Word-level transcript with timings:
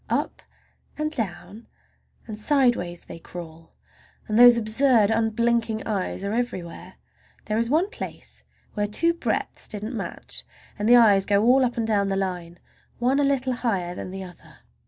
Up 0.09 0.41
and 0.97 1.11
down 1.11 1.67
and 2.25 2.35
sideways 2.35 3.05
they 3.05 3.19
crawl, 3.19 3.75
and 4.27 4.35
those 4.39 4.57
absurd, 4.57 5.11
unblinking 5.11 5.85
eyes 5.85 6.25
are 6.25 6.33
everywhere. 6.33 6.95
There 7.45 7.59
is 7.59 7.69
one 7.69 7.87
place 7.91 8.43
where 8.73 8.87
two 8.87 9.13
breadths 9.13 9.67
didn't 9.67 9.95
match, 9.95 10.43
and 10.79 10.89
the 10.89 10.97
eyes 10.97 11.27
go 11.27 11.43
all 11.45 11.63
up 11.63 11.77
and 11.77 11.85
down 11.85 12.07
the 12.07 12.15
line, 12.15 12.57
one 12.97 13.19
a 13.19 13.23
little 13.23 13.53
higher 13.53 13.93
than 13.93 14.09
the 14.09 14.23
other. 14.23 14.61